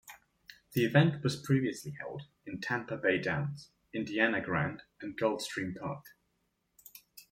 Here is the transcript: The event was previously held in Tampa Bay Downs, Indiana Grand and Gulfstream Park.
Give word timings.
The 0.73 0.83
event 0.83 1.23
was 1.23 1.39
previously 1.39 1.95
held 1.99 2.23
in 2.47 2.59
Tampa 2.59 2.97
Bay 2.97 3.19
Downs, 3.19 3.69
Indiana 3.93 4.41
Grand 4.43 4.81
and 4.99 5.15
Gulfstream 5.15 5.79
Park. 5.79 6.03